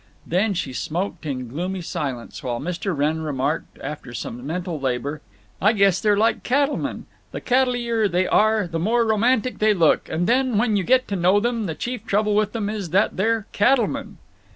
[0.25, 2.97] Then she smoked in gloomy silence, while Mr.
[2.97, 5.21] Wrenn remarked, after some mental labor,
[5.61, 10.25] "I guess they're like cattlemen—the cattle ier they are, the more romantic they look, and
[10.25, 13.45] then when you get to know them the chief trouble with them is that they're
[13.51, 14.17] cattlemen."